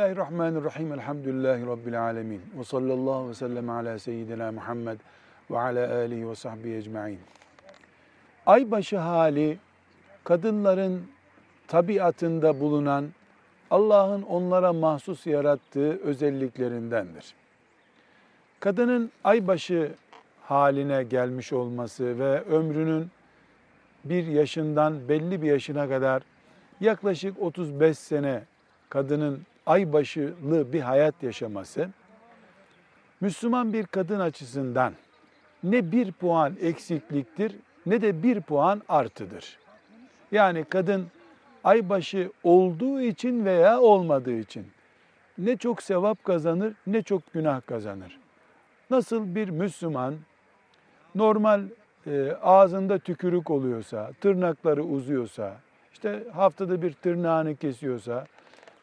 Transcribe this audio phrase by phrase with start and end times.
[0.00, 0.92] Bismillahirrahmanirrahim.
[0.92, 2.40] Elhamdülillahi Rabbil alemin.
[2.58, 4.98] Ve sallallahu ve sellem ala seyyidina Muhammed
[5.50, 7.18] ve ala alihi ve sahbihi ecma'in.
[8.46, 9.58] Aybaşı hali
[10.24, 11.02] kadınların
[11.68, 13.08] tabiatında bulunan
[13.70, 17.34] Allah'ın onlara mahsus yarattığı özelliklerindendir.
[18.60, 19.92] Kadının aybaşı
[20.42, 23.10] haline gelmiş olması ve ömrünün
[24.04, 26.22] bir yaşından belli bir yaşına kadar
[26.80, 28.42] yaklaşık 35 sene
[28.88, 31.88] kadının aybaşılı bir hayat yaşaması
[33.20, 34.92] Müslüman bir kadın açısından
[35.64, 37.56] ne bir puan eksikliktir
[37.86, 39.58] ne de bir puan artıdır.
[40.32, 41.06] Yani kadın
[41.64, 44.66] aybaşı olduğu için veya olmadığı için
[45.38, 48.18] ne çok sevap kazanır ne çok günah kazanır.
[48.90, 50.14] Nasıl bir Müslüman
[51.14, 51.62] normal
[52.06, 55.56] e, ağzında tükürük oluyorsa, tırnakları uzuyorsa,
[55.92, 58.26] işte haftada bir tırnağını kesiyorsa,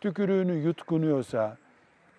[0.00, 1.56] tükürüğünü yutkunuyorsa,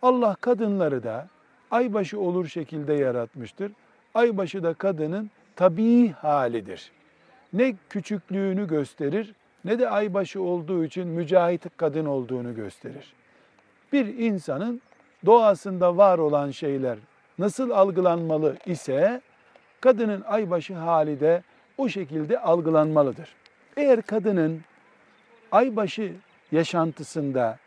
[0.02, 1.28] Allah kadınları da
[1.72, 3.72] aybaşı olur şekilde yaratmıştır.
[4.14, 6.92] Aybaşı da kadının tabii halidir.
[7.53, 9.33] Ne küçüklüğünü gösterir
[9.66, 13.14] ne de aybaşı olduğu için mücahit kadın olduğunu gösterir.
[13.94, 14.81] Bir insanın
[15.25, 16.98] doğasında var olan şeyler
[17.39, 19.22] nasıl algılanmalı ise
[19.81, 21.44] kadının aybaşı hali de
[21.78, 23.36] o şekilde algılanmalıdır.
[23.78, 24.61] Eğer kadının
[25.52, 26.14] aybaşı
[26.52, 27.58] yaşantısında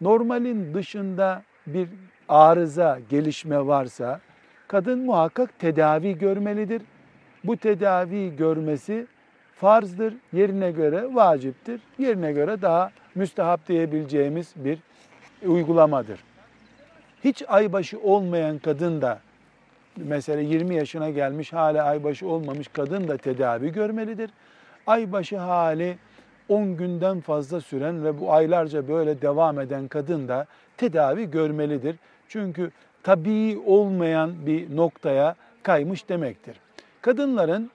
[0.00, 1.88] normalin dışında bir
[2.28, 4.20] arıza, gelişme varsa
[4.68, 6.82] kadın muhakkak tedavi görmelidir.
[7.44, 9.06] Bu tedavi görmesi
[9.54, 14.78] farzdır, yerine göre vaciptir, yerine göre daha müstehap diyebileceğimiz bir
[15.46, 16.20] uygulamadır.
[17.24, 19.20] Hiç aybaşı olmayan kadın da
[19.96, 24.30] mesela 20 yaşına gelmiş hala aybaşı olmamış kadın da tedavi görmelidir.
[24.86, 25.96] Aybaşı hali
[26.48, 30.46] 10 günden fazla süren ve bu aylarca böyle devam eden kadın da
[30.76, 31.96] tedavi görmelidir.
[32.28, 32.70] Çünkü
[33.02, 36.56] tabii olmayan bir noktaya kaymış demektir.
[37.02, 37.70] Kadınların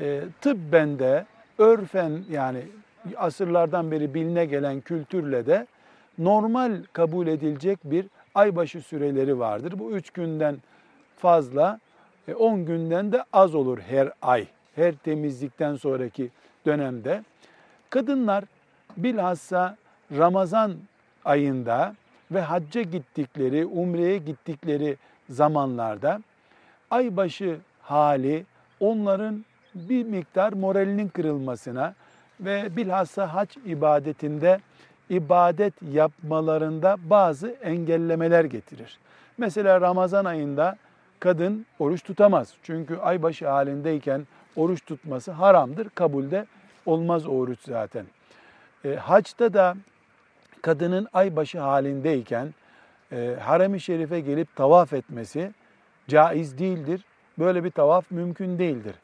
[0.00, 1.26] e, tıbben de
[1.58, 2.62] örfen yani
[3.16, 5.66] asırlardan beri biline gelen kültürle de
[6.18, 9.74] normal kabul edilecek bir aybaşı süreleri vardır.
[9.78, 10.56] Bu üç günden
[11.16, 11.80] fazla,
[12.38, 16.30] 10 e, günden de az olur her ay, her temizlikten sonraki
[16.66, 17.22] dönemde.
[17.92, 18.44] Kadınlar
[18.96, 19.76] bilhassa
[20.16, 20.72] Ramazan
[21.24, 21.94] ayında
[22.30, 24.96] ve hacca gittikleri, umreye gittikleri
[25.30, 26.20] zamanlarda
[26.90, 28.44] aybaşı hali
[28.80, 29.44] onların
[29.74, 31.94] bir miktar moralinin kırılmasına
[32.40, 34.60] ve bilhassa hac ibadetinde
[35.10, 38.98] ibadet yapmalarında bazı engellemeler getirir.
[39.38, 40.76] Mesela Ramazan ayında
[41.20, 42.54] kadın oruç tutamaz.
[42.62, 44.26] Çünkü aybaşı halindeyken
[44.56, 45.88] oruç tutması haramdır.
[45.88, 46.46] Kabulde
[46.86, 48.06] olmaz oruç zaten.
[48.84, 49.76] E, haçta da
[50.62, 52.54] kadının aybaşı halindeyken
[53.12, 55.52] e, harem-i şerife gelip tavaf etmesi
[56.08, 57.04] caiz değildir.
[57.38, 58.94] Böyle bir tavaf mümkün değildir.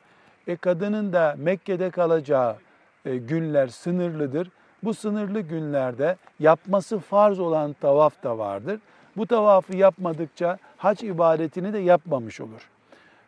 [0.47, 2.56] E, kadının da Mekke'de kalacağı
[3.05, 4.50] e, günler sınırlıdır.
[4.83, 8.81] Bu sınırlı günlerde yapması farz olan tavaf da vardır.
[9.17, 12.71] Bu tavafı yapmadıkça hac ibadetini de yapmamış olur.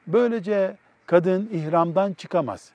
[0.06, 2.72] Böylece kadın ihramdan çıkamaz.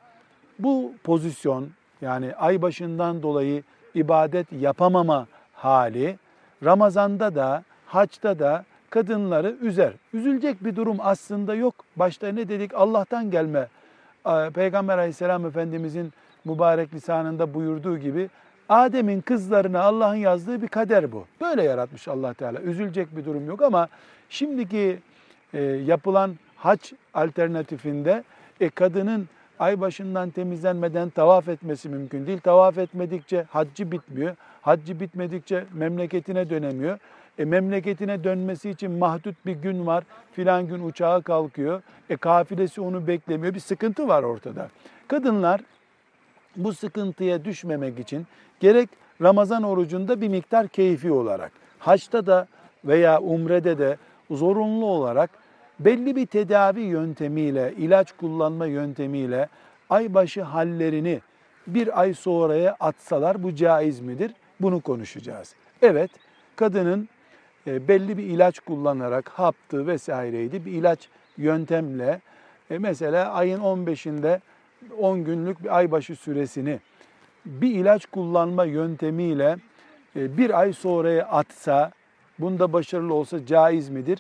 [0.60, 1.70] Bu pozisyon
[2.02, 3.64] yani ay başından dolayı
[3.96, 6.18] ibadet yapamama hali
[6.64, 9.94] Ramazan'da da haçta da kadınları üzer.
[10.14, 11.76] Üzülecek bir durum aslında yok.
[11.96, 12.74] Başta ne dedik?
[12.74, 13.68] Allah'tan gelme.
[14.54, 16.14] Peygamber aleyhisselam efendimizin
[16.46, 18.30] mübarek lisanında buyurduğu gibi
[18.70, 21.26] Adem'in kızlarına Allah'ın yazdığı bir kader bu.
[21.42, 22.62] Böyle yaratmış allah Teala.
[22.62, 23.88] Üzülecek bir durum yok ama
[24.30, 25.00] şimdiki
[25.54, 28.24] e, yapılan haç alternatifinde
[28.60, 29.30] e, kadının
[29.60, 32.40] ay başından temizlenmeden tavaf etmesi mümkün değil.
[32.40, 34.36] Tavaf etmedikçe haccı bitmiyor.
[34.62, 37.00] Haccı bitmedikçe memleketine dönemiyor.
[37.38, 40.04] E, memleketine dönmesi için mahdut bir gün var.
[40.32, 41.82] Filan gün uçağa kalkıyor.
[42.10, 43.54] E, kafilesi onu beklemiyor.
[43.54, 44.70] Bir sıkıntı var ortada.
[45.08, 45.62] Kadınlar
[46.56, 48.28] bu sıkıntıya düşmemek için
[48.60, 48.90] gerek
[49.22, 52.48] Ramazan orucunda bir miktar keyfi olarak, haçta da
[52.86, 53.98] veya umrede de
[54.32, 55.30] zorunlu olarak
[55.80, 59.50] belli bir tedavi yöntemiyle, ilaç kullanma yöntemiyle
[59.90, 61.22] aybaşı hallerini
[61.68, 64.32] bir ay sonraya atsalar bu caiz midir?
[64.62, 65.56] Bunu konuşacağız.
[65.82, 66.12] Evet,
[66.56, 67.10] kadının
[67.68, 72.22] e, belli bir ilaç kullanarak haptı vesaireydi bir ilaç yöntemle
[72.70, 74.40] e, mesela ayın 15'inde
[75.00, 76.80] 10 günlük bir aybaşı süresini
[77.46, 79.58] bir ilaç kullanma yöntemiyle
[80.16, 81.92] e, bir ay sonraya atsa,
[82.40, 84.20] bunda başarılı olsa caiz midir?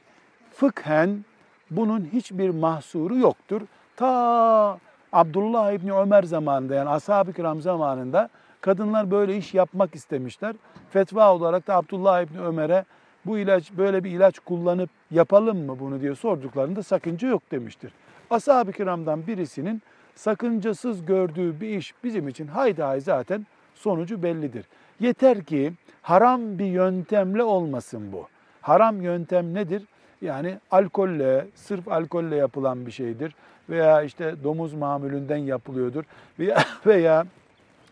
[0.53, 1.25] Fıkhen
[1.71, 3.61] bunun hiçbir mahsuru yoktur.
[3.95, 4.79] Ta
[5.13, 8.29] Abdullah İbni Ömer zamanında yani ashab-ı kiram zamanında
[8.61, 10.55] kadınlar böyle iş yapmak istemişler.
[10.89, 12.85] Fetva olarak da Abdullah İbni Ömer'e
[13.25, 17.91] bu ilaç böyle bir ilaç kullanıp yapalım mı bunu diye sorduklarında sakınca yok demiştir.
[18.29, 19.81] Ashab-ı kiramdan birisinin
[20.15, 23.45] sakıncasız gördüğü bir iş bizim için haydi hay zaten
[23.75, 24.65] sonucu bellidir.
[24.99, 28.27] Yeter ki haram bir yöntemle olmasın bu.
[28.61, 29.83] Haram yöntem nedir?
[30.25, 33.35] Yani alkolle, sırf alkolle yapılan bir şeydir
[33.69, 36.03] veya işte domuz mamulünden yapılıyordur
[36.39, 37.25] veya, veya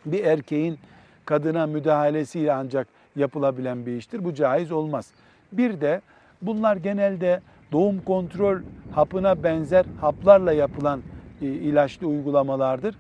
[0.06, 0.80] bir erkeğin
[1.26, 4.26] kadına müdahalesiyle ancak yapılabilen bir iştir.
[4.26, 5.12] Bu caiz olmaz.
[5.52, 6.02] Bir de
[6.42, 7.42] bunlar genelde
[7.72, 8.58] doğum kontrol
[8.96, 11.02] hapına benzer haplarla yapılan
[11.42, 12.96] e, ilaçlı uygulamalardır.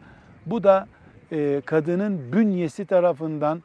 [0.45, 0.87] Bu da
[1.31, 3.63] e, kadının bünyesi tarafından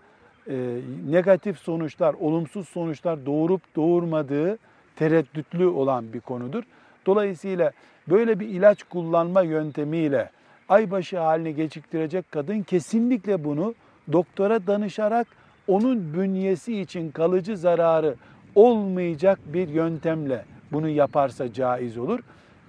[0.48, 4.58] e, negatif sonuçlar, olumsuz sonuçlar doğurup doğurmadığı
[4.98, 6.62] tereddütlü olan bir konudur.
[7.06, 7.72] Dolayısıyla
[8.08, 10.30] böyle bir ilaç kullanma yöntemiyle
[10.68, 13.74] aybaşı halini geciktirecek kadın kesinlikle bunu
[14.12, 15.26] doktora danışarak
[15.68, 18.14] onun bünyesi için kalıcı zararı
[18.54, 22.20] olmayacak bir yöntemle bunu yaparsa caiz olur.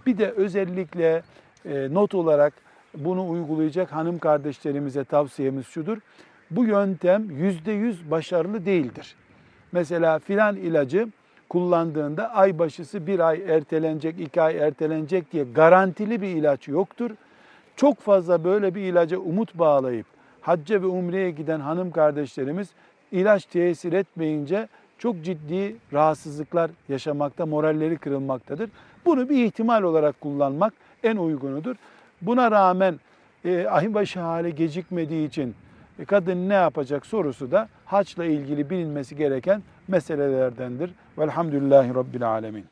[0.05, 1.21] Bir de özellikle
[1.65, 2.53] e, not olarak
[2.97, 5.97] bunu uygulayacak hanım kardeşlerimize tavsiyemiz şudur.
[6.51, 9.15] Bu yöntem yüzde yüz başarılı değildir.
[9.71, 11.07] Mesela filan ilacı
[11.49, 17.11] kullandığında ay başısı bir ay ertelenecek, iki ay ertelenecek diye garantili bir ilaç yoktur.
[17.75, 20.05] Çok fazla böyle bir ilaca umut bağlayıp
[20.41, 22.69] hacca ve umreye giden hanım kardeşlerimiz
[23.11, 24.67] ilaç tesir etmeyince
[24.97, 28.69] çok ciddi rahatsızlıklar yaşamakta, moralleri kırılmaktadır.
[29.05, 30.73] Bunu bir ihtimal olarak kullanmak
[31.03, 31.75] en uygunudur.
[32.21, 32.99] Buna rağmen
[33.45, 35.55] e, aybaşı hali gecikmediği için
[36.05, 40.91] kadın ne yapacak sorusu da haçla ilgili bilinmesi gereken meselelerdendir.
[41.17, 42.65] Velhamdülillahi Rabbil Alemin.